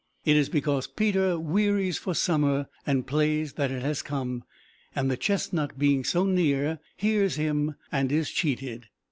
[0.25, 4.43] It is because Peter wearies for summer and plays that it has come,
[4.95, 8.87] and the chestnut being so near, hears him and is cheated.